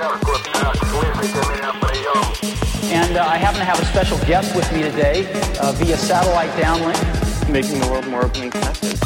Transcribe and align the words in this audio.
And 0.00 0.06
uh, 3.16 3.26
I 3.26 3.36
happen 3.36 3.58
to 3.58 3.64
have 3.64 3.80
a 3.80 3.84
special 3.86 4.16
guest 4.18 4.54
with 4.54 4.72
me 4.72 4.82
today 4.82 5.26
uh, 5.60 5.72
via 5.72 5.96
satellite 5.96 6.50
downlink. 6.50 7.50
Making 7.50 7.80
the 7.80 7.88
world 7.88 8.06
more 8.06 8.24
open 8.24 8.42
and 8.42 8.52
connected. 8.52 8.96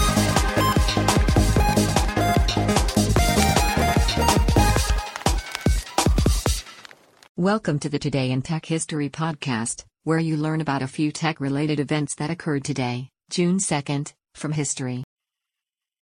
Welcome 7.36 7.78
to 7.78 7.88
the 7.88 7.98
Today 7.98 8.30
in 8.30 8.42
Tech 8.42 8.66
History 8.66 9.08
podcast, 9.08 9.86
where 10.04 10.18
you 10.18 10.36
learn 10.36 10.60
about 10.60 10.82
a 10.82 10.86
few 10.86 11.10
tech 11.10 11.40
related 11.40 11.80
events 11.80 12.16
that 12.16 12.28
occurred 12.28 12.64
today, 12.64 13.08
June 13.30 13.56
2nd, 13.56 14.12
from 14.34 14.52
history. 14.52 15.04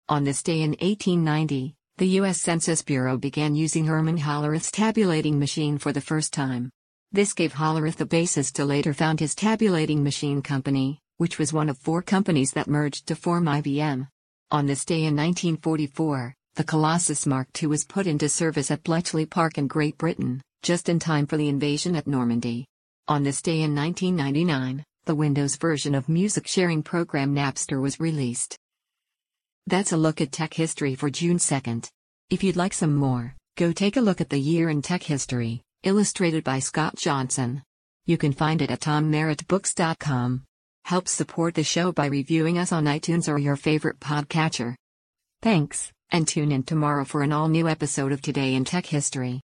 On 0.07 0.25
this 0.25 0.43
day 0.43 0.61
in 0.61 0.75
1890, 0.79 1.74
the 1.97 2.19
U.S. 2.19 2.41
Census 2.41 2.81
Bureau 2.81 3.17
began 3.17 3.55
using 3.55 3.85
Herman 3.85 4.17
Hollerith's 4.17 4.69
tabulating 4.69 5.39
machine 5.39 5.77
for 5.77 5.93
the 5.93 6.01
first 6.01 6.33
time. 6.33 6.69
This 7.13 7.31
gave 7.31 7.53
Hollerith 7.53 7.95
the 7.95 8.05
basis 8.05 8.51
to 8.53 8.65
later 8.65 8.93
found 8.93 9.21
his 9.21 9.33
tabulating 9.33 10.03
machine 10.03 10.41
company, 10.41 10.99
which 11.15 11.39
was 11.39 11.53
one 11.53 11.69
of 11.69 11.77
four 11.77 12.01
companies 12.01 12.51
that 12.51 12.67
merged 12.67 13.07
to 13.07 13.15
form 13.15 13.45
IBM. 13.45 14.09
On 14.51 14.65
this 14.65 14.83
day 14.83 15.05
in 15.05 15.15
1944, 15.15 16.33
the 16.55 16.65
Colossus 16.65 17.25
Mark 17.25 17.47
II 17.63 17.69
was 17.69 17.85
put 17.85 18.07
into 18.07 18.27
service 18.27 18.71
at 18.71 18.83
Bletchley 18.83 19.25
Park 19.25 19.57
in 19.57 19.67
Great 19.67 19.97
Britain, 19.97 20.41
just 20.63 20.89
in 20.89 20.99
time 20.99 21.25
for 21.25 21.37
the 21.37 21.47
invasion 21.47 21.95
at 21.95 22.07
Normandy. 22.07 22.65
On 23.07 23.23
this 23.23 23.41
day 23.41 23.61
in 23.61 23.73
1999, 23.73 24.83
the 25.05 25.15
Windows 25.15 25.55
version 25.55 25.95
of 25.95 26.09
music 26.09 26.45
sharing 26.45 26.83
program 26.83 27.33
Napster 27.33 27.81
was 27.81 28.01
released. 28.01 28.57
That's 29.67 29.93
a 29.93 29.97
look 29.97 30.21
at 30.21 30.31
tech 30.31 30.53
history 30.53 30.93
for 30.93 31.09
June 31.09 31.37
2nd. 31.37 31.89
If 32.29 32.43
you'd 32.43 32.55
like 32.55 32.73
some 32.73 32.95
more, 32.95 33.35
go 33.57 33.71
take 33.71 33.97
a 33.97 34.01
look 34.01 34.21
at 34.21 34.29
the 34.29 34.39
year 34.39 34.69
in 34.69 34.83
tech 34.83 35.01
history, 35.01 35.61
illustrated 35.81 36.43
by 36.43 36.59
Scott 36.59 36.95
Johnson. 36.95 37.63
You 38.05 38.17
can 38.17 38.31
find 38.31 38.61
it 38.61 38.69
at 38.69 38.81
tommerrittbooks.com. 38.81 40.43
Help 40.85 41.07
support 41.07 41.55
the 41.55 41.63
show 41.63 41.91
by 41.91 42.05
reviewing 42.05 42.59
us 42.59 42.71
on 42.71 42.85
iTunes 42.85 43.27
or 43.27 43.39
your 43.39 43.55
favorite 43.55 43.99
podcatcher. 43.99 44.75
Thanks, 45.41 45.91
and 46.11 46.27
tune 46.27 46.51
in 46.51 46.61
tomorrow 46.61 47.03
for 47.03 47.23
an 47.23 47.31
all 47.31 47.47
new 47.47 47.67
episode 47.67 48.11
of 48.11 48.21
Today 48.21 48.53
in 48.53 48.65
Tech 48.65 48.85
History. 48.85 49.41